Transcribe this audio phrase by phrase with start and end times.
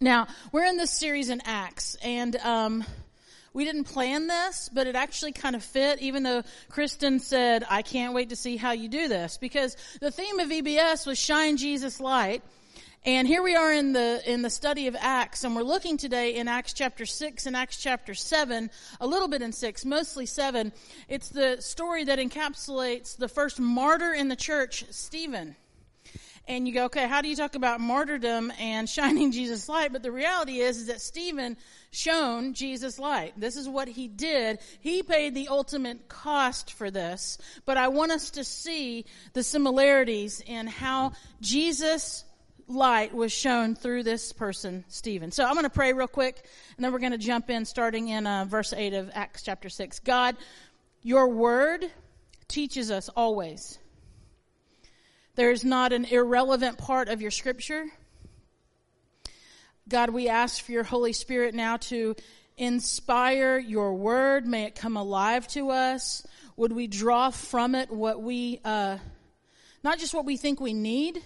[0.00, 2.84] Now, we're in this series in Acts, and um,
[3.54, 7.80] we didn't plan this, but it actually kind of fit, even though Kristen said, I
[7.80, 11.56] can't wait to see how you do this, because the theme of VBS was Shine
[11.56, 12.42] Jesus Light.
[13.06, 16.34] And here we are in the, in the study of Acts, and we're looking today
[16.34, 18.68] in Acts chapter 6 and Acts chapter 7,
[19.00, 20.74] a little bit in 6, mostly 7.
[21.08, 25.56] It's the story that encapsulates the first martyr in the church, Stephen
[26.48, 29.92] and you go, okay, how do you talk about martyrdom and shining Jesus light?
[29.92, 31.56] But the reality is, is that Stephen
[31.90, 33.32] shone Jesus light.
[33.36, 34.58] This is what he did.
[34.80, 37.38] He paid the ultimate cost for this.
[37.64, 42.24] But I want us to see the similarities in how Jesus
[42.68, 45.30] light was shown through this person, Stephen.
[45.30, 46.44] So I'm going to pray real quick,
[46.76, 49.68] and then we're going to jump in starting in uh, verse 8 of Acts chapter
[49.68, 50.00] 6.
[50.00, 50.36] God,
[51.02, 51.84] your word
[52.48, 53.78] teaches us always
[55.36, 57.86] there is not an irrelevant part of your scripture.
[59.88, 62.16] God, we ask for your Holy Spirit now to
[62.56, 64.46] inspire your word.
[64.46, 66.26] May it come alive to us.
[66.56, 68.98] Would we draw from it what we, uh,
[69.84, 71.22] not just what we think we need,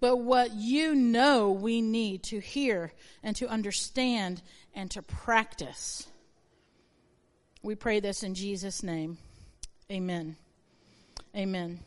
[0.00, 4.42] but what you know we need to hear and to understand
[4.74, 6.06] and to practice.
[7.62, 9.16] We pray this in Jesus' name.
[9.90, 10.36] Amen.
[11.34, 11.80] Amen.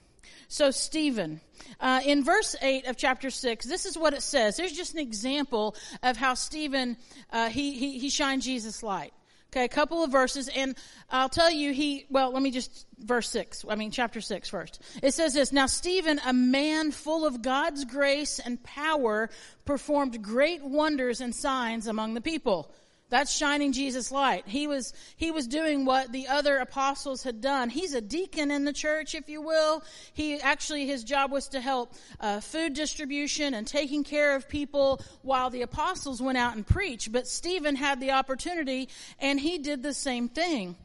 [0.51, 1.41] So, Stephen,
[1.79, 4.57] uh, in verse 8 of chapter 6, this is what it says.
[4.57, 6.97] There's just an example of how Stephen,
[7.31, 9.13] uh, he, he, he shined Jesus' light.
[9.51, 10.75] Okay, a couple of verses, and
[11.11, 14.81] I'll tell you, he, well, let me just, verse 6, I mean, chapter 6 first.
[15.03, 19.29] It says this, Now Stephen, a man full of God's grace and power,
[19.65, 22.71] performed great wonders and signs among the people.
[23.09, 24.47] That's shining Jesus light.
[24.47, 27.69] He was, he was doing what the other apostles had done.
[27.69, 29.83] He's a deacon in the church, if you will.
[30.13, 35.01] He actually, his job was to help uh, food distribution and taking care of people
[35.23, 37.11] while the apostles went out and preached.
[37.11, 40.75] But Stephen had the opportunity and he did the same thing.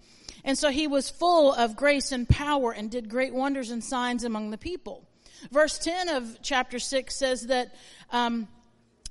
[0.44, 4.24] And so he was full of grace and power and did great wonders and signs
[4.24, 5.06] among the people.
[5.50, 7.74] Verse 10 of chapter 6 says that,
[8.10, 8.48] um,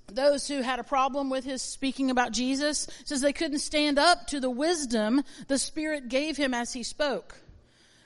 [0.08, 4.28] those who had a problem with his speaking about Jesus says they couldn't stand up
[4.28, 7.38] to the wisdom the Spirit gave him as he spoke.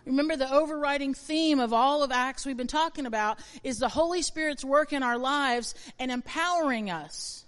[0.06, 4.22] Remember the overriding theme of all of Acts we've been talking about is the Holy
[4.22, 7.44] Spirit's work in our lives and empowering us,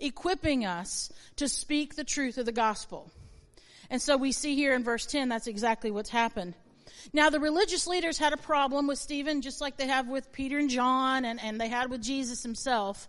[0.00, 3.12] equipping us to speak the truth of the gospel.
[3.90, 6.54] And so we see here in verse 10 that's exactly what's happened.
[7.12, 10.58] Now the religious leaders had a problem with Stephen just like they have with Peter
[10.58, 13.06] and John and, and they had with Jesus himself.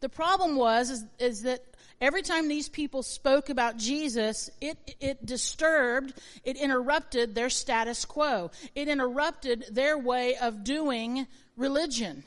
[0.00, 1.62] The problem was is, is that
[2.00, 6.14] every time these people spoke about Jesus, it, it disturbed,
[6.44, 8.50] it interrupted their status quo.
[8.74, 11.26] It interrupted their way of doing
[11.56, 12.24] religion.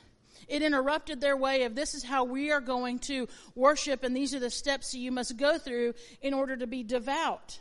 [0.48, 4.36] It interrupted their way of this is how we are going to worship and these
[4.36, 7.59] are the steps that you must go through in order to be devout.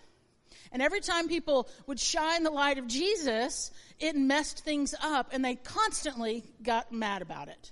[0.73, 5.45] And every time people would shine the light of Jesus, it messed things up and
[5.45, 7.71] they constantly got mad about it.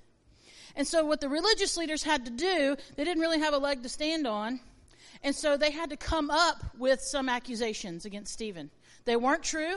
[0.79, 3.83] And so what the religious leaders had to do, they didn't really have a leg
[3.83, 4.61] to stand on.
[5.25, 8.71] And so they had to come up with some accusations against Stephen.
[9.05, 9.75] They weren't true.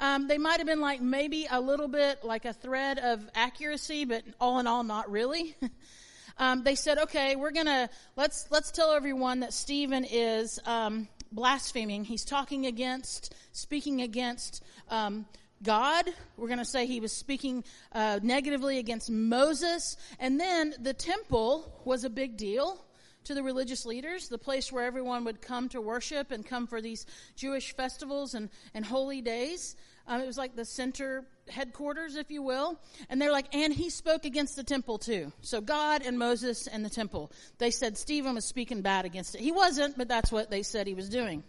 [0.00, 4.04] Um, they might have been like maybe a little bit like a thread of accuracy,
[4.04, 5.54] but all in all, not really.
[6.38, 12.02] um, they said, okay, we're gonna let's let's tell everyone that Stephen is um, blaspheming.
[12.02, 15.24] He's talking against, speaking against um,
[15.62, 16.08] God.
[16.36, 19.96] We're going to say he was speaking uh, negatively against Moses.
[20.18, 22.84] And then the temple was a big deal
[23.24, 26.80] to the religious leaders, the place where everyone would come to worship and come for
[26.80, 29.74] these Jewish festivals and, and holy days.
[30.06, 32.78] Um, it was like the center headquarters, if you will.
[33.08, 35.32] And they're like, and he spoke against the temple too.
[35.40, 37.32] So God and Moses and the temple.
[37.58, 39.40] They said Stephen was speaking bad against it.
[39.40, 41.42] He wasn't, but that's what they said he was doing.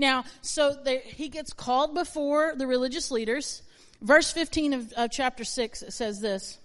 [0.00, 3.60] Now, so he gets called before the religious leaders.
[4.00, 6.58] Verse 15 of, of chapter 6 says this.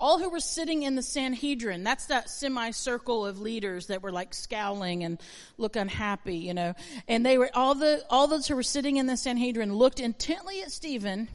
[0.00, 4.32] All who were sitting in the Sanhedrin, that's that semicircle of leaders that were like
[4.32, 5.20] scowling and
[5.58, 6.72] look unhappy, you know.
[7.06, 10.62] And they were, all the, all those who were sitting in the Sanhedrin looked intently
[10.62, 11.28] at Stephen.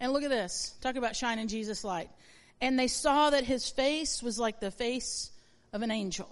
[0.00, 0.74] And look at this.
[0.80, 2.10] Talk about shining Jesus light.
[2.60, 5.30] And they saw that his face was like the face
[5.72, 6.28] of an angel.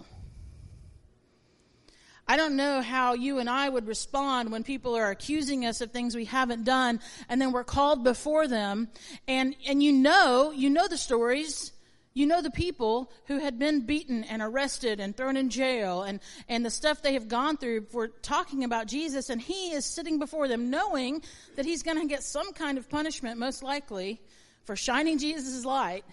[2.27, 5.91] I don't know how you and I would respond when people are accusing us of
[5.91, 8.89] things we haven't done and then we're called before them
[9.29, 11.73] and, and you know, you know the stories.
[12.17, 16.21] You know the people who had been beaten and arrested and thrown in jail and,
[16.49, 20.21] and the stuff they have gone through for talking about Jesus and he is sitting
[20.21, 21.23] before them knowing
[21.57, 24.21] that he's going to get some kind of punishment most likely
[24.63, 26.05] for shining Jesus' light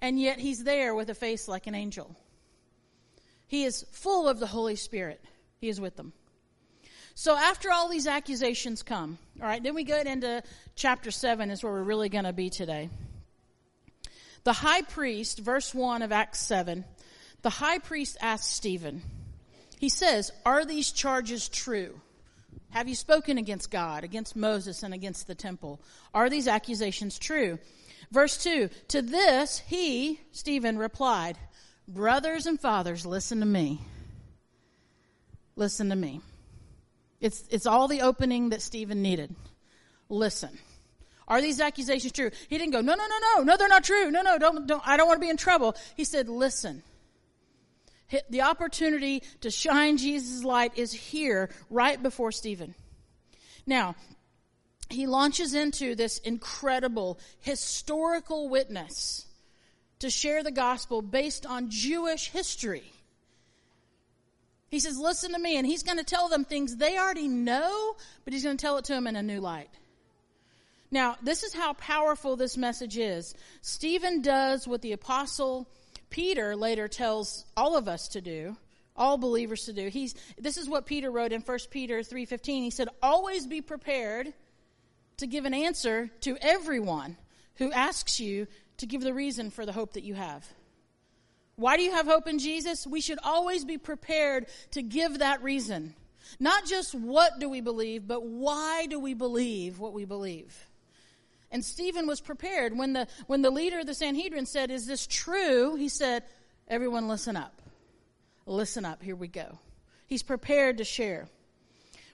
[0.00, 2.16] and yet he's there with a face like an angel.
[3.52, 5.22] He is full of the Holy Spirit.
[5.60, 6.14] He is with them.
[7.14, 10.42] So after all these accusations come, all right, then we get into
[10.74, 12.88] chapter 7 is where we're really going to be today.
[14.44, 16.86] The high priest, verse 1 of Acts 7,
[17.42, 19.02] the high priest asks Stephen,
[19.78, 22.00] he says, Are these charges true?
[22.70, 25.78] Have you spoken against God, against Moses, and against the temple?
[26.14, 27.58] Are these accusations true?
[28.10, 31.36] Verse 2 To this, he, Stephen, replied,
[31.88, 33.80] Brothers and fathers, listen to me.
[35.56, 36.20] Listen to me.
[37.20, 39.34] It's, it's all the opening that Stephen needed.
[40.08, 40.58] Listen.
[41.28, 42.30] Are these accusations true?
[42.48, 44.10] He didn't go, no, no, no, no, no, they're not true.
[44.10, 45.76] No, no, don't, don't, I don't want to be in trouble.
[45.96, 46.82] He said, listen.
[48.28, 52.74] The opportunity to shine Jesus' light is here right before Stephen.
[53.66, 53.94] Now,
[54.90, 59.26] he launches into this incredible historical witness
[60.02, 62.92] to share the gospel based on Jewish history.
[64.68, 65.56] He says, Listen to me.
[65.56, 67.94] And he's going to tell them things they already know,
[68.24, 69.70] but he's going to tell it to them in a new light.
[70.90, 73.34] Now, this is how powerful this message is.
[73.62, 75.68] Stephen does what the apostle
[76.10, 78.56] Peter later tells all of us to do,
[78.96, 79.88] all believers to do.
[79.88, 82.44] He's, this is what Peter wrote in 1 Peter 3.15.
[82.44, 84.34] He said, always be prepared
[85.18, 87.16] to give an answer to everyone
[87.56, 88.46] who asks you
[88.82, 90.44] to give the reason for the hope that you have.
[91.54, 92.84] Why do you have hope in Jesus?
[92.84, 95.94] We should always be prepared to give that reason.
[96.40, 100.66] Not just what do we believe, but why do we believe what we believe?
[101.52, 102.76] And Stephen was prepared.
[102.76, 105.76] When the, when the leader of the Sanhedrin said, Is this true?
[105.76, 106.24] He said,
[106.66, 107.62] Everyone listen up.
[108.46, 109.00] Listen up.
[109.00, 109.60] Here we go.
[110.08, 111.28] He's prepared to share.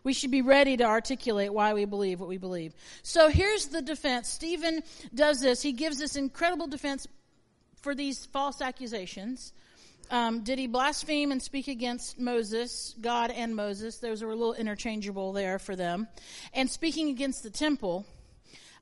[0.09, 2.75] We should be ready to articulate why we believe what we believe.
[3.03, 4.31] So here's the defense.
[4.31, 4.83] Stephen
[5.15, 5.61] does this.
[5.61, 7.07] He gives this incredible defense
[7.83, 9.53] for these false accusations.
[10.11, 13.99] Um, did he blaspheme and speak against Moses, God and Moses?
[13.99, 16.09] Those were a little interchangeable there for them.
[16.55, 18.07] And speaking against the temple.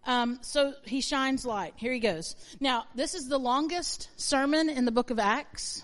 [0.06, 1.72] Um, so he shines light.
[1.74, 2.36] Here he goes.
[2.60, 5.82] Now, this is the longest sermon in the book of Acts.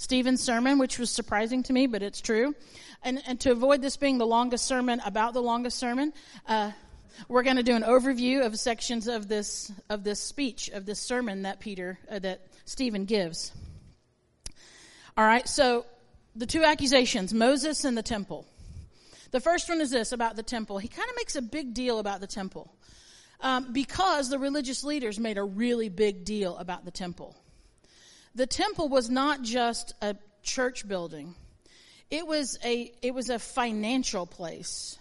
[0.00, 2.54] Stephen's sermon, which was surprising to me, but it's true.
[3.02, 6.12] And, and to avoid this being the longest sermon about the longest sermon,
[6.46, 6.72] uh,
[7.28, 11.00] we're going to do an overview of sections of this of this speech of this
[11.00, 13.52] sermon that Peter uh, that Stephen gives.
[15.16, 15.84] All right, so
[16.36, 18.46] the two accusations, Moses and the temple.
[19.32, 20.78] The first one is this about the temple.
[20.78, 22.74] He kind of makes a big deal about the temple
[23.40, 27.36] um, because the religious leaders made a really big deal about the temple.
[28.34, 31.34] The temple was not just a church building;
[32.10, 34.98] it was a it was a financial place.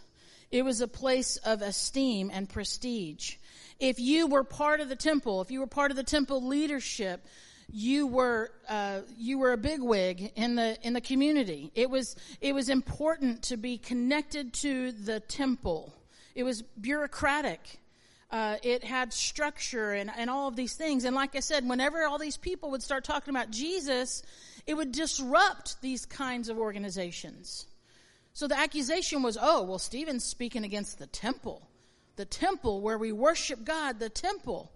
[0.52, 3.36] It was a place of esteem and prestige.
[3.80, 7.26] If you were part of the temple, if you were part of the temple leadership,
[7.72, 11.72] you were uh, you were a bigwig in the in the community.
[11.76, 15.94] It was it was important to be connected to the temple.
[16.36, 17.80] It was bureaucratic.
[18.32, 21.04] Uh, it had structure and, and all of these things.
[21.04, 24.22] And like I said, whenever all these people would start talking about Jesus,
[24.69, 27.66] it would disrupt these kinds of organizations.
[28.33, 31.68] So the accusation was, oh, well, Stephen's speaking against the temple.
[32.18, 34.71] The temple where we worship God, the temple.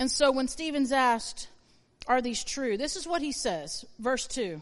[0.00, 1.50] And so when Stephen's asked,
[2.08, 2.76] are these true?
[2.76, 4.60] This is what he says, verse 2.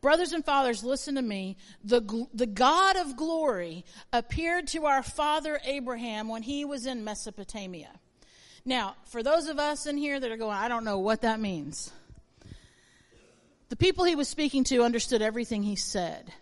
[0.00, 1.58] Brothers and fathers, listen to me.
[1.84, 7.90] The, the God of glory appeared to our father Abraham when he was in Mesopotamia.
[8.64, 11.38] Now, for those of us in here that are going, I don't know what that
[11.38, 11.92] means.
[13.68, 16.32] The people he was speaking to understood everything he said.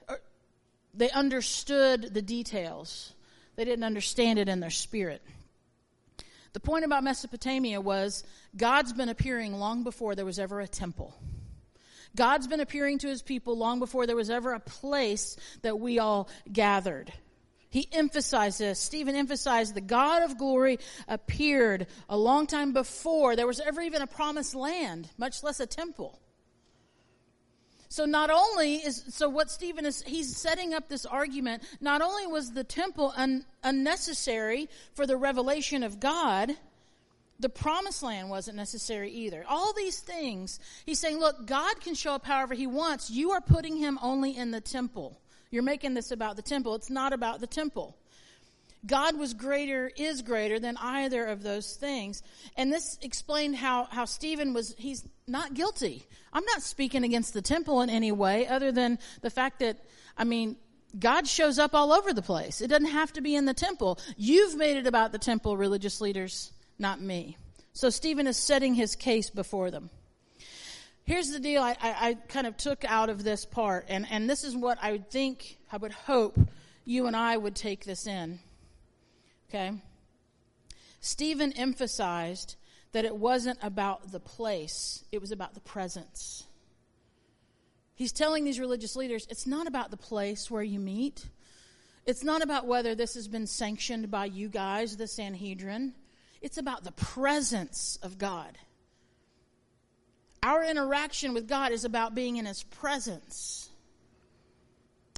[0.95, 3.12] They understood the details.
[3.56, 5.23] They didn't understand it in their spirit.
[6.52, 8.25] The point about Mesopotamia was
[8.56, 11.14] God's been appearing long before there was ever a temple.
[12.14, 15.99] God's been appearing to his people long before there was ever a place that we
[15.99, 17.12] all gathered.
[17.68, 18.80] He emphasized this.
[18.80, 20.78] Stephen emphasized the God of glory
[21.09, 25.66] appeared a long time before there was ever even a promised land, much less a
[25.66, 26.18] temple.
[27.97, 31.62] So not only is so what Stephen is he's setting up this argument.
[31.81, 36.53] Not only was the temple un, unnecessary for the revelation of God,
[37.41, 39.47] the promised land wasn't necessary either.
[39.49, 43.09] All these things, he's saying, look, God can show up however he wants.
[43.09, 45.19] You are putting him only in the temple.
[45.50, 46.75] You're making this about the temple.
[46.75, 47.97] It's not about the temple.
[48.87, 52.23] God was greater, is greater than either of those things.
[52.57, 56.07] And this explained how, how Stephen was, he's not guilty.
[56.33, 59.78] I'm not speaking against the temple in any way other than the fact that,
[60.16, 60.57] I mean,
[60.99, 62.61] God shows up all over the place.
[62.61, 63.99] It doesn't have to be in the temple.
[64.16, 67.37] You've made it about the temple, religious leaders not me.
[67.73, 69.90] So Stephen is setting his case before them.
[71.05, 74.28] here's the deal I, I, I, kind of took out of this part, and, and
[74.28, 76.38] this is what I would think, I would hope
[76.85, 78.38] you and I would take this in.
[79.49, 79.73] Okay?
[81.00, 82.57] Stephen emphasized
[82.93, 86.45] that it wasn't about the place, it was about the presence.
[87.95, 91.26] He's telling these religious leaders it's not about the place where you meet.
[92.05, 95.95] It's not about whether this has been sanctioned by you guys, the Sanhedrin.
[96.41, 98.57] It's about the presence of God.
[100.43, 103.71] Our interaction with God is about being in His presence.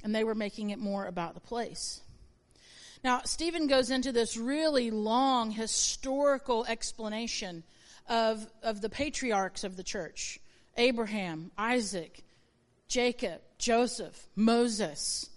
[0.03, 2.01] And they were making it more about the place.
[3.03, 7.63] Now, Stephen goes into this really long historical explanation
[8.07, 10.39] of, of the patriarchs of the church
[10.77, 12.23] Abraham, Isaac,
[12.87, 15.29] Jacob, Joseph, Moses.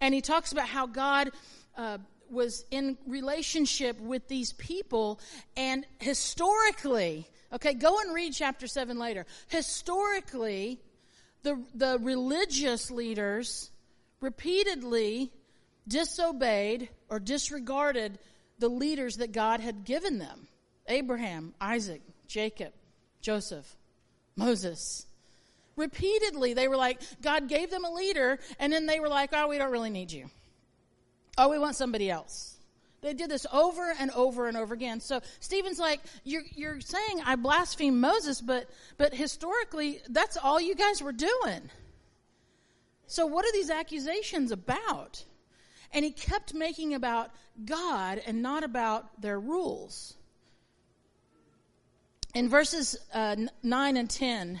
[0.00, 1.30] And he talks about how God
[1.76, 1.98] uh,
[2.30, 5.20] was in relationship with these people,
[5.56, 9.26] and historically, okay, go and read chapter 7 later.
[9.48, 10.80] Historically,
[11.42, 13.70] the, the religious leaders
[14.20, 15.30] repeatedly
[15.86, 18.18] disobeyed or disregarded
[18.58, 20.46] the leaders that God had given them
[20.88, 22.72] Abraham, Isaac, Jacob,
[23.20, 23.76] Joseph,
[24.36, 25.06] Moses.
[25.76, 29.48] Repeatedly, they were like, God gave them a leader, and then they were like, oh,
[29.48, 30.28] we don't really need you.
[31.38, 32.56] Oh, we want somebody else.
[33.00, 35.00] They did this over and over and over again.
[35.00, 40.76] So Stephen's like, you're, you're saying I blaspheme Moses, but, but historically, that's all you
[40.76, 41.70] guys were doing.
[43.06, 45.24] So what are these accusations about?
[45.92, 47.30] And he kept making about
[47.64, 50.14] God and not about their rules.
[52.34, 54.60] In verses uh, 9 and 10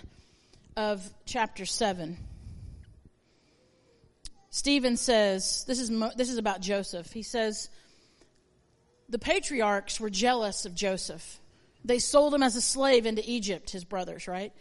[0.76, 2.18] of chapter 7,
[4.50, 7.10] Stephen says, this is, this is about Joseph.
[7.12, 7.70] He says,
[9.08, 11.38] the patriarchs were jealous of Joseph.
[11.84, 14.52] They sold him as a slave into Egypt, his brothers, right?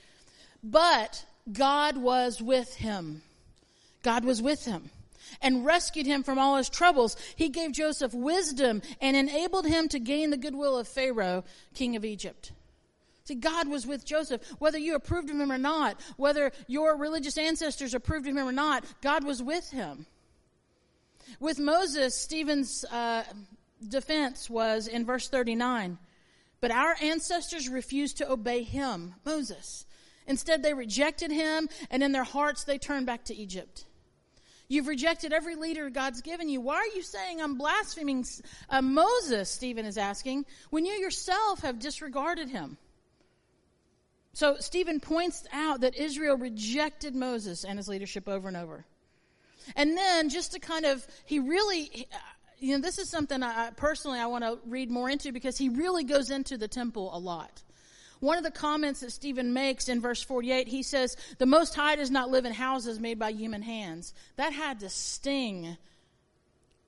[0.63, 3.21] But God was with him.
[4.03, 4.89] God was with him
[5.41, 7.15] and rescued him from all his troubles.
[7.35, 12.05] He gave Joseph wisdom and enabled him to gain the goodwill of Pharaoh, king of
[12.05, 12.51] Egypt.
[13.23, 14.41] See, God was with Joseph.
[14.59, 18.51] Whether you approved of him or not, whether your religious ancestors approved of him or
[18.51, 20.05] not, God was with him.
[21.39, 23.23] With Moses, Stephen's uh,
[23.87, 25.97] defense was in verse 39.
[26.59, 29.85] But our ancestors refused to obey him, Moses.
[30.27, 33.85] Instead, they rejected him, and in their hearts, they turned back to Egypt.
[34.71, 36.61] You've rejected every leader God's given you.
[36.61, 38.25] Why are you saying I'm blaspheming
[38.69, 39.49] uh, Moses?
[39.49, 42.77] Stephen is asking, when you yourself have disregarded him.
[44.31, 48.85] So Stephen points out that Israel rejected Moses and his leadership over and over.
[49.75, 52.07] And then just to kind of, he really,
[52.59, 55.67] you know, this is something I personally I want to read more into because he
[55.67, 57.61] really goes into the temple a lot.
[58.21, 61.95] One of the comments that Stephen makes in verse 48, he says, The Most High
[61.95, 64.13] does not live in houses made by human hands.
[64.35, 65.75] That had to sting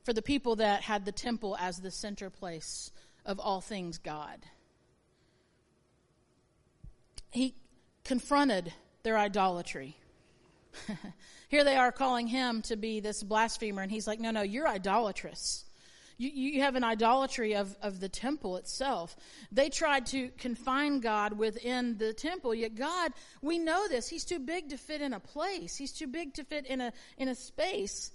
[0.03, 2.91] for the people that had the temple as the center place
[3.25, 4.45] of all things God.
[7.31, 7.55] He
[8.03, 8.71] confronted
[9.01, 9.97] their idolatry.
[11.49, 14.67] Here they are calling him to be this blasphemer, and he's like, No, no, you're
[14.67, 15.65] idolatrous.
[16.23, 19.15] You, you have an idolatry of, of the temple itself.
[19.51, 23.11] They tried to confine God within the temple, yet God,
[23.41, 24.07] we know this.
[24.07, 25.75] He's too big to fit in a place.
[25.75, 28.11] He's too big to fit in a, in a space.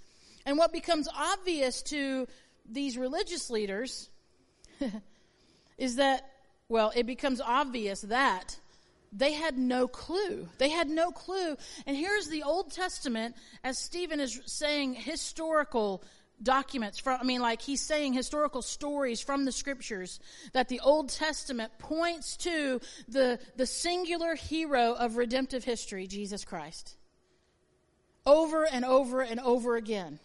[0.47, 2.27] And what becomes obvious to
[2.71, 4.09] these religious leaders
[5.79, 6.31] is that,
[6.71, 8.57] well, it becomes obvious that
[9.13, 10.49] they had no clue.
[10.59, 11.57] They had no clue.
[11.87, 16.03] And here's the Old Testament, as Stephen is saying, historical
[16.43, 20.21] documents from, I mean, like he's saying historical stories from the scriptures
[20.53, 26.97] that the Old Testament points to the, the singular hero of redemptive history, Jesus Christ.
[28.25, 30.19] Over and over and over again.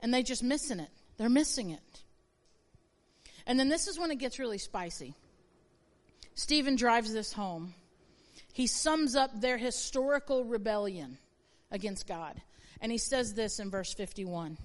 [0.00, 0.90] And they just missing it.
[1.16, 2.02] They're missing it.
[3.46, 5.14] And then this is when it gets really spicy.
[6.34, 7.74] Stephen drives this home.
[8.52, 11.18] He sums up their historical rebellion
[11.70, 12.40] against God.
[12.80, 14.58] And he says this in verse 51.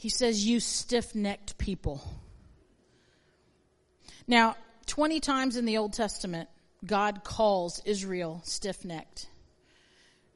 [0.00, 2.02] He says, You stiff necked people.
[4.26, 6.48] Now, 20 times in the Old Testament,
[6.86, 9.28] God calls Israel stiff necked.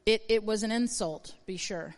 [0.05, 1.95] It, it was an insult, be sure.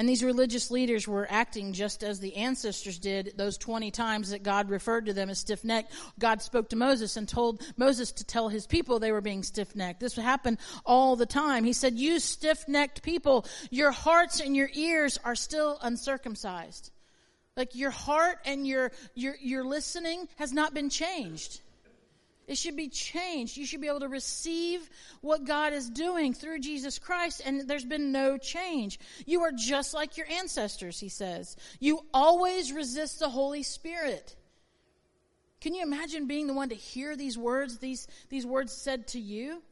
[0.00, 4.42] And these religious leaders were acting just as the ancestors did those 20 times that
[4.42, 5.92] God referred to them as stiff necked.
[6.18, 9.76] God spoke to Moses and told Moses to tell his people they were being stiff
[9.76, 10.00] necked.
[10.00, 11.64] This would happen all the time.
[11.64, 16.90] He said, You stiff necked people, your hearts and your ears are still uncircumcised.
[17.54, 21.60] Like your heart and your, your, your listening has not been changed.
[22.50, 23.56] It should be changed.
[23.56, 24.90] You should be able to receive
[25.20, 28.98] what God is doing through Jesus Christ, and there's been no change.
[29.24, 31.54] You are just like your ancestors, he says.
[31.78, 34.34] You always resist the Holy Spirit.
[35.60, 39.20] Can you imagine being the one to hear these words, these, these words said to
[39.20, 39.62] you?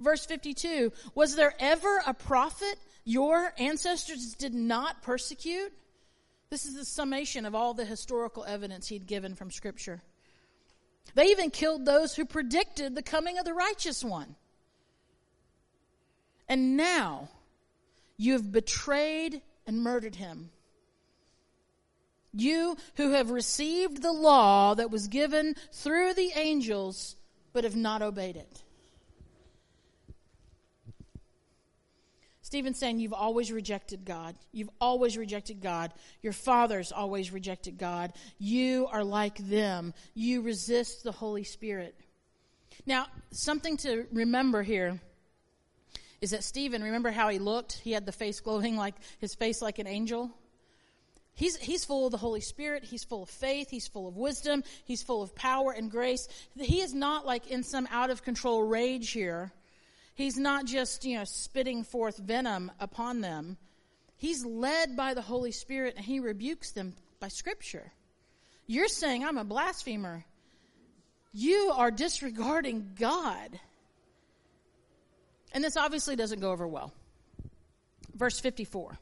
[0.00, 2.74] Verse 52 Was there ever a prophet
[3.04, 5.72] your ancestors did not persecute?
[6.48, 10.02] This is the summation of all the historical evidence he'd given from Scripture.
[11.14, 14.36] They even killed those who predicted the coming of the righteous one.
[16.48, 17.28] And now
[18.16, 20.50] you have betrayed and murdered him.
[22.32, 27.16] You who have received the law that was given through the angels,
[27.52, 28.62] but have not obeyed it.
[32.50, 34.34] Stephen's saying you've always rejected God.
[34.50, 35.94] You've always rejected God.
[36.20, 38.12] Your fathers always rejected God.
[38.40, 39.94] You are like them.
[40.14, 41.94] You resist the Holy Spirit.
[42.86, 44.98] Now, something to remember here
[46.20, 47.74] is that Stephen, remember how he looked?
[47.84, 50.28] He had the face glowing like his face like an angel.
[51.34, 52.82] He's, he's full of the Holy Spirit.
[52.82, 53.70] He's full of faith.
[53.70, 54.64] He's full of wisdom.
[54.84, 56.26] He's full of power and grace.
[56.58, 59.52] He is not like in some out of control rage here
[60.14, 63.56] He's not just, you know, spitting forth venom upon them.
[64.16, 67.92] He's led by the Holy Spirit and he rebukes them by Scripture.
[68.66, 70.24] You're saying, I'm a blasphemer.
[71.32, 73.58] You are disregarding God.
[75.52, 76.92] And this obviously doesn't go over well.
[78.14, 78.98] Verse 54.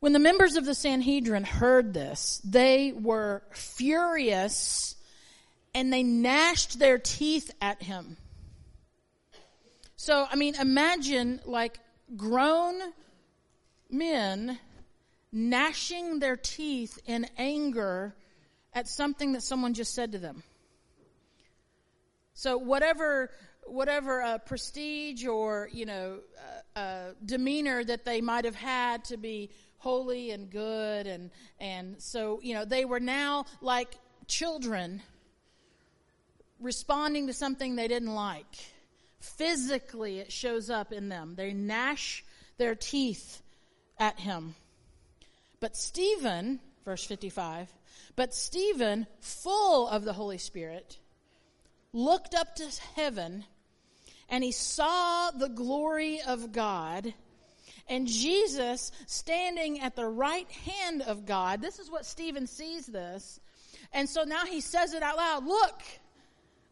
[0.00, 4.94] When the members of the Sanhedrin heard this, they were furious
[5.74, 8.16] and they gnashed their teeth at him.
[10.00, 11.80] So, I mean, imagine like
[12.16, 12.80] grown
[13.90, 14.56] men
[15.32, 18.14] gnashing their teeth in anger
[18.72, 20.44] at something that someone just said to them.
[22.34, 23.30] So, whatever
[23.66, 26.20] whatever uh, prestige or you know
[26.76, 32.00] uh, uh, demeanor that they might have had to be holy and good and and
[32.00, 33.96] so you know they were now like
[34.28, 35.02] children
[36.60, 38.56] responding to something they didn't like
[39.20, 41.34] Physically, it shows up in them.
[41.36, 42.24] They gnash
[42.56, 43.42] their teeth
[43.98, 44.54] at him.
[45.60, 47.72] But Stephen, verse 55,
[48.16, 50.98] but Stephen, full of the Holy Spirit,
[51.92, 53.44] looked up to heaven
[54.28, 57.14] and he saw the glory of God
[57.88, 61.62] and Jesus standing at the right hand of God.
[61.62, 63.40] This is what Stephen sees this.
[63.92, 65.46] And so now he says it out loud.
[65.46, 65.82] Look,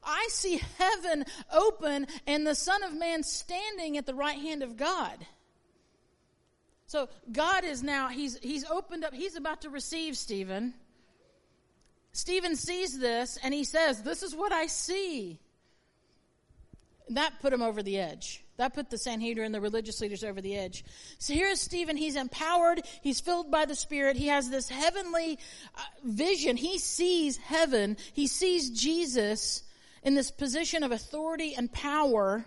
[0.07, 4.77] I see heaven open and the Son of Man standing at the right hand of
[4.77, 5.27] God.
[6.87, 10.73] So God is now, he's, he's opened up, he's about to receive Stephen.
[12.13, 15.39] Stephen sees this and he says, This is what I see.
[17.09, 18.43] And that put him over the edge.
[18.57, 20.85] That put the Sanhedrin, the religious leaders over the edge.
[21.19, 21.97] So here's Stephen.
[21.97, 22.83] He's empowered.
[23.03, 24.17] He's filled by the Spirit.
[24.17, 25.39] He has this heavenly
[25.75, 26.57] uh, vision.
[26.57, 27.99] He sees heaven.
[28.15, 29.63] He sees Jesus
[30.07, 32.47] in this position of authority and power.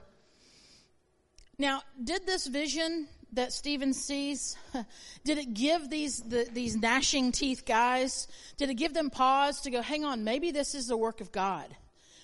[1.57, 4.55] Now, did this vision that Stephen sees,
[5.25, 9.71] did it give these, the, these gnashing teeth guys, did it give them pause to
[9.71, 11.67] go, hang on, maybe this is the work of God?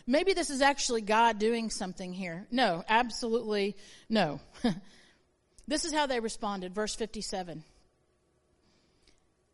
[0.08, 2.48] Maybe this is actually God doing something here.
[2.50, 3.76] No, absolutely
[4.08, 4.40] no.
[5.68, 6.74] this is how they responded.
[6.74, 7.62] Verse 57.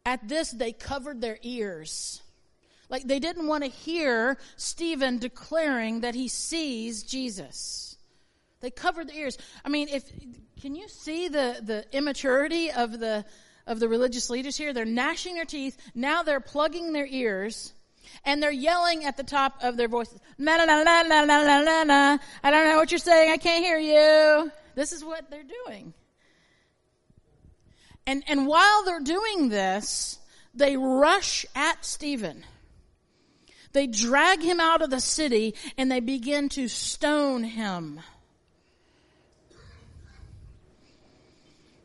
[0.06, 2.22] At this, they covered their ears
[2.92, 7.98] like they didn't want to hear Stephen declaring that he sees Jesus.
[8.60, 9.38] They covered their ears.
[9.66, 10.04] I mean, if
[10.62, 13.26] can you see the the immaturity of the
[13.66, 14.74] of the religious leaders here?
[14.74, 15.78] They're gnashing their teeth.
[15.96, 17.74] Now they're plugging their ears.
[18.26, 20.20] And they're yelling at the top of their voices.
[20.38, 22.18] Na na na na na na na na.
[22.44, 23.32] I don't know what you're saying.
[23.32, 24.52] I can't hear you.
[24.76, 25.94] This is what they're doing.
[28.06, 30.20] And and while they're doing this,
[30.54, 32.44] they rush at Stephen.
[33.74, 38.00] They drag him out of the city and they begin to stone him.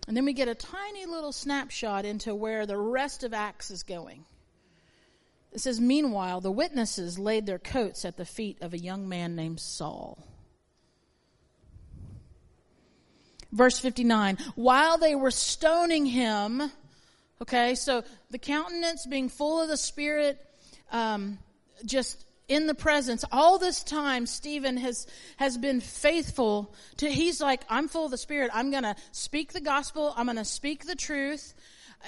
[0.07, 3.83] And then we get a tiny little snapshot into where the rest of Acts is
[3.83, 4.25] going.
[5.53, 9.35] It says, Meanwhile, the witnesses laid their coats at the feet of a young man
[9.35, 10.19] named Saul.
[13.51, 16.71] Verse 59 While they were stoning him,
[17.43, 20.39] okay, so the countenance being full of the Spirit,
[20.93, 21.39] um,
[21.85, 27.63] just in the presence all this time stephen has has been faithful to he's like
[27.69, 30.87] i'm full of the spirit i'm going to speak the gospel i'm going to speak
[30.87, 31.55] the truth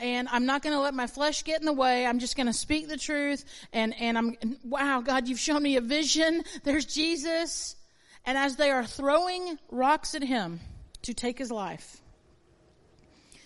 [0.01, 2.07] and I'm not going to let my flesh get in the way.
[2.07, 3.45] I'm just going to speak the truth.
[3.73, 6.45] And, and I'm, wow, God, you've shown me a vision.
[6.65, 7.77] There's Jesus.
[8.25, 10.61] And as they are throwing rocks at him
[11.03, 12.01] to take his life,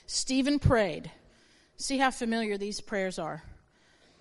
[0.07, 1.11] Stephen prayed.
[1.77, 3.43] See how familiar these prayers are.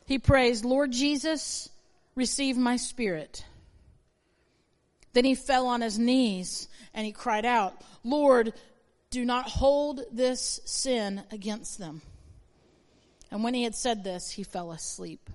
[0.05, 1.69] He prays, Lord Jesus,
[2.15, 3.45] receive my spirit.
[5.13, 8.54] Then he fell on his knees and he cried out, Lord,
[9.10, 12.02] do not hold this sin against them.
[13.30, 15.30] And when he had said this, he fell asleep.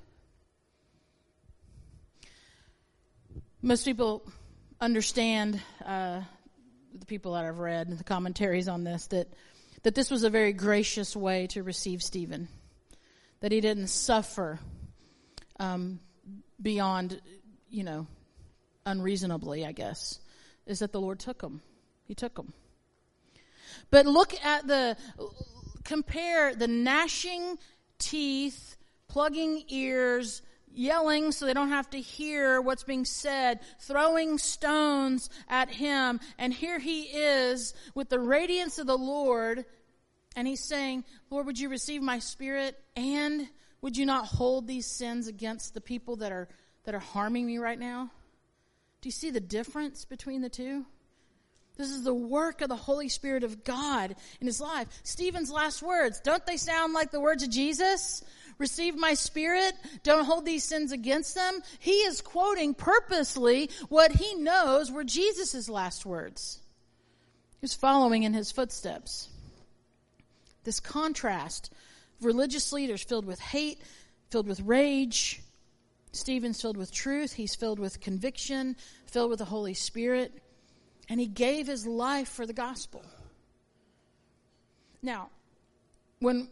[3.63, 4.23] Most people
[4.81, 6.21] understand, uh,
[6.95, 9.29] the people that I've read, the commentaries on this, that,
[9.83, 12.49] that this was a very gracious way to receive Stephen.
[13.41, 14.59] That he didn't suffer
[15.59, 16.01] um,
[16.61, 17.21] beyond,
[17.69, 18.07] you know,
[18.85, 20.19] unreasonably, I guess,
[20.67, 21.61] is that the Lord took him.
[22.05, 22.53] He took him.
[23.91, 24.97] But look at the,
[25.85, 27.59] compare the gnashing
[27.99, 28.77] teeth,
[29.09, 35.71] plugging ears, yelling so they don't have to hear what's being said, throwing stones at
[35.71, 36.21] him.
[36.39, 39.65] And here he is with the radiance of the Lord.
[40.37, 42.79] And he's saying, Lord, would you receive my spirit?
[42.95, 43.49] And
[43.83, 46.49] would you not hold these sins against the people that are,
[46.85, 48.11] that are harming me right now?
[49.01, 50.87] Do you see the difference between the two?
[51.77, 54.89] This is the work of the Holy Spirit of God in his life.
[55.03, 58.25] Stephen's last words, don't they sound like the words of Jesus?
[58.59, 59.75] Receive my spirit.
[60.03, 61.61] Don't hold these sins against them.
[61.79, 66.61] He is quoting purposely what he knows were Jesus' last words.
[67.61, 69.29] He's following in his footsteps.
[70.65, 71.71] This contrast
[72.21, 73.81] religious leaders filled with hate,
[74.31, 75.43] filled with rage.
[76.13, 77.33] Stephen's filled with truth.
[77.33, 78.77] He's filled with conviction,
[79.07, 80.43] filled with the Holy Spirit
[81.09, 83.05] and he gave his life for the gospel.
[85.03, 85.31] Now,
[86.19, 86.49] when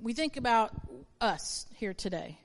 [0.00, 0.72] we think about
[1.20, 2.38] us here today,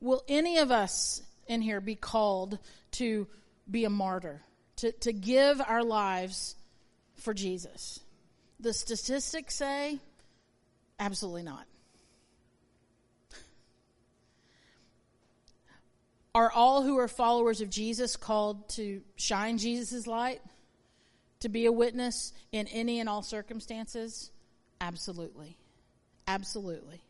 [0.00, 2.58] will any of us in here be called
[2.92, 3.26] to
[3.70, 4.42] be a martyr,
[4.76, 6.54] to, to give our lives
[7.16, 7.98] for Jesus?
[8.60, 9.98] The statistics say
[11.00, 11.66] absolutely not.
[16.34, 20.40] Are all who are followers of Jesus called to shine Jesus' light?
[21.44, 24.30] to be a witness in any and all circumstances?
[24.80, 25.58] Absolutely.
[26.26, 27.02] Absolutely.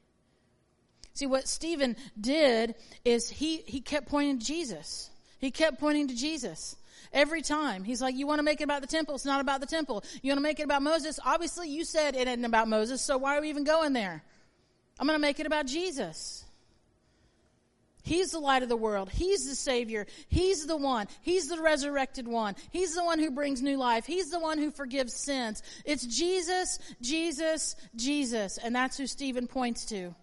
[1.15, 5.09] See, what Stephen did is he, he kept pointing to Jesus.
[5.39, 6.75] He kept pointing to Jesus.
[7.13, 7.85] Every time.
[7.85, 9.15] He's like, you want to make it about the temple?
[9.15, 10.03] It's not about the temple.
[10.21, 11.21] You want to make it about Moses?
[11.25, 14.25] Obviously, you said it isn't about Moses, so why are we even going there?
[14.99, 16.44] I'm going to make it about Jesus.
[18.05, 19.11] He's the light of the world.
[19.11, 20.07] He's the Savior.
[20.29, 21.09] He's the one.
[21.23, 22.55] He's the resurrected one.
[22.71, 24.05] He's the one who brings new life.
[24.05, 25.63] He's the one who forgives sins.
[25.87, 28.59] It's Jesus, Jesus, Jesus.
[28.59, 30.15] And that's who Stephen points to.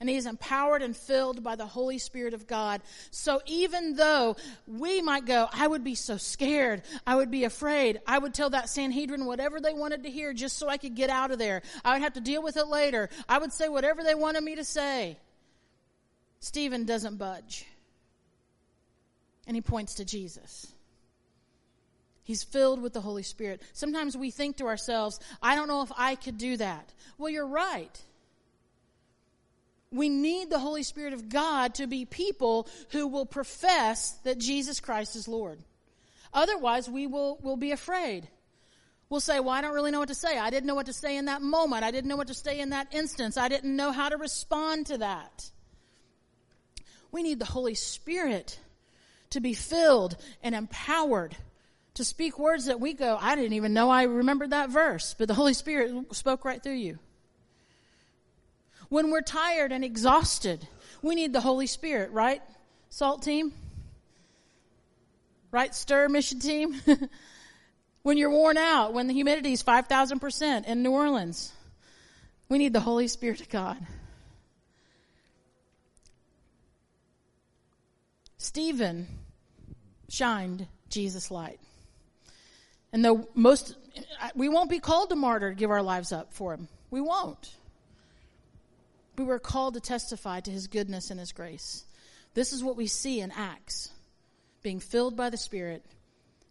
[0.00, 2.82] And he is empowered and filled by the Holy Spirit of God.
[3.12, 4.34] So even though
[4.66, 6.82] we might go, I would be so scared.
[7.06, 8.00] I would be afraid.
[8.08, 11.10] I would tell that Sanhedrin whatever they wanted to hear just so I could get
[11.10, 11.62] out of there.
[11.84, 13.08] I would have to deal with it later.
[13.28, 15.16] I would say whatever they wanted me to say.
[16.44, 17.64] Stephen doesn't budge.
[19.46, 20.70] And he points to Jesus.
[22.22, 23.62] He's filled with the Holy Spirit.
[23.72, 26.92] Sometimes we think to ourselves, I don't know if I could do that.
[27.16, 27.98] Well, you're right.
[29.90, 34.80] We need the Holy Spirit of God to be people who will profess that Jesus
[34.80, 35.58] Christ is Lord.
[36.34, 38.28] Otherwise, we will, will be afraid.
[39.08, 40.38] We'll say, Well, I don't really know what to say.
[40.38, 41.84] I didn't know what to say in that moment.
[41.84, 43.38] I didn't know what to say in that instance.
[43.38, 45.50] I didn't know how to respond to that.
[47.14, 48.58] We need the Holy Spirit
[49.30, 51.36] to be filled and empowered
[51.94, 55.28] to speak words that we go, I didn't even know I remembered that verse, but
[55.28, 56.98] the Holy Spirit spoke right through you.
[58.88, 60.66] When we're tired and exhausted,
[61.02, 62.42] we need the Holy Spirit, right?
[62.90, 63.52] Salt team?
[65.52, 65.72] Right?
[65.72, 66.82] Stir mission team?
[68.02, 71.52] when you're worn out, when the humidity is 5,000% in New Orleans,
[72.48, 73.76] we need the Holy Spirit of God.
[78.44, 79.06] Stephen
[80.10, 81.58] shined Jesus' light.
[82.92, 83.74] And though most,
[84.34, 86.68] we won't be called to martyr to give our lives up for him.
[86.90, 87.56] We won't.
[89.16, 91.86] We were called to testify to his goodness and his grace.
[92.34, 93.90] This is what we see in Acts
[94.62, 95.82] being filled by the Spirit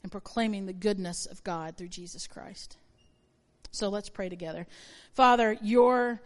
[0.02, 2.76] and proclaiming the goodness of God through Jesus Christ.
[3.70, 4.66] So let's pray together.
[5.14, 6.20] Father, your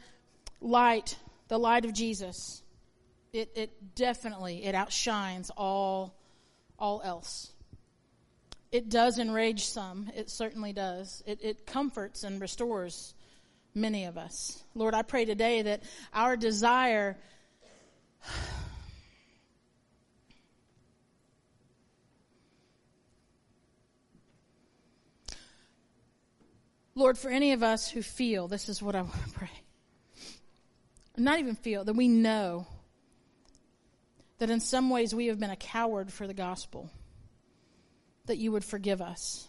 [0.61, 1.17] light,
[1.49, 2.63] the light of Jesus,
[3.33, 6.15] it, it definitely it outshines all
[6.79, 7.51] all else.
[8.71, 10.11] It does enrage some.
[10.15, 11.23] It certainly does.
[11.25, 13.13] It, it comforts and restores
[13.73, 14.61] many of us.
[14.75, 17.17] Lord, I pray today that our desire
[26.97, 29.51] Lord, for any of us who feel, this is what I want to pray.
[31.15, 32.65] Not even feel, that we know
[34.39, 36.89] that in some ways we have been a coward for the gospel,
[38.25, 39.47] that you would forgive us.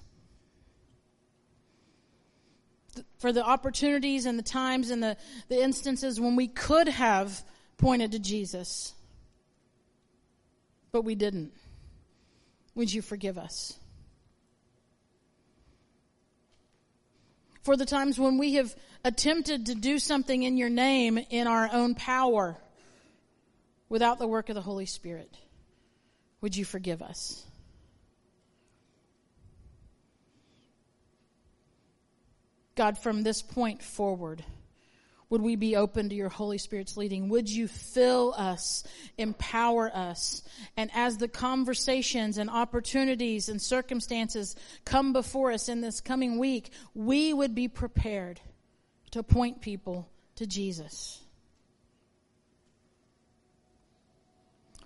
[3.19, 5.17] For the opportunities and the times and the,
[5.49, 7.43] the instances when we could have
[7.77, 8.95] pointed to Jesus,
[10.91, 11.53] but we didn't.
[12.75, 13.79] Would you forgive us?
[17.69, 18.75] for the times when we have
[19.05, 22.57] attempted to do something in your name in our own power
[23.89, 25.37] without the work of the Holy Spirit.
[26.41, 27.45] Would you forgive us?
[32.75, 34.45] God, from this point forward,
[35.31, 37.29] would we be open to your Holy Spirit's leading?
[37.29, 38.85] Would you fill us,
[39.19, 40.43] empower us?
[40.77, 46.71] And as the conversations and opportunities and circumstances come before us in this coming week,
[46.95, 48.41] we would be prepared
[49.11, 51.21] to point people to Jesus.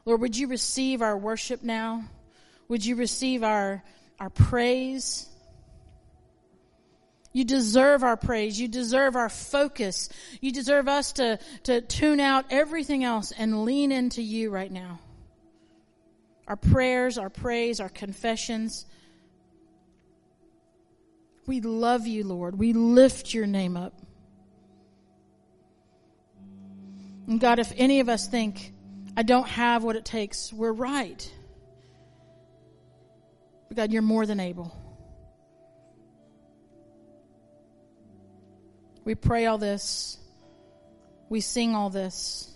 [0.04, 2.04] Lord, would you receive our worship now?
[2.68, 3.82] Would you receive our,
[4.18, 5.28] our praise?
[7.32, 8.60] You deserve our praise.
[8.60, 10.08] You deserve our focus.
[10.40, 15.00] You deserve us to, to tune out everything else and lean into you right now.
[16.46, 18.84] Our prayers, our praise, our confessions.
[21.46, 22.58] We love you, Lord.
[22.58, 23.94] We lift your name up.
[27.26, 28.71] And God, if any of us think,
[29.16, 31.32] I don't have what it takes, we're right.
[33.68, 34.76] But God, you're more than able.
[39.04, 40.18] We pray all this.
[41.28, 42.50] We sing all this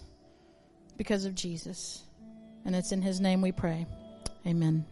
[0.97, 2.03] because of Jesus.
[2.65, 3.87] And it's in his name we pray.
[4.47, 4.87] Amen.